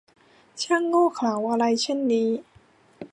[0.61, 2.29] ช่างโง่เขลาอะไรเช่นนี้!